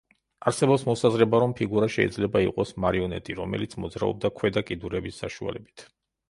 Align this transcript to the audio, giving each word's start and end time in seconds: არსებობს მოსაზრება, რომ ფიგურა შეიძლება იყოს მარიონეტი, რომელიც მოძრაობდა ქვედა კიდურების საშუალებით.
არსებობს 0.51 0.85
მოსაზრება, 0.85 1.41
რომ 1.43 1.53
ფიგურა 1.59 1.89
შეიძლება 1.95 2.41
იყოს 2.45 2.71
მარიონეტი, 2.87 3.37
რომელიც 3.41 3.77
მოძრაობდა 3.85 4.33
ქვედა 4.41 4.65
კიდურების 4.71 5.23
საშუალებით. 5.27 5.87